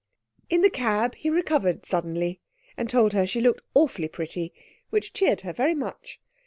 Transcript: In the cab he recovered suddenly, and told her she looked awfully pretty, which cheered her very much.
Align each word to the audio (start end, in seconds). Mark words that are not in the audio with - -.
In 0.49 0.61
the 0.61 0.71
cab 0.71 1.13
he 1.13 1.29
recovered 1.29 1.85
suddenly, 1.85 2.41
and 2.75 2.89
told 2.89 3.13
her 3.13 3.27
she 3.27 3.39
looked 3.39 3.61
awfully 3.75 4.07
pretty, 4.07 4.51
which 4.89 5.13
cheered 5.13 5.41
her 5.41 5.53
very 5.53 5.75
much. 5.75 6.19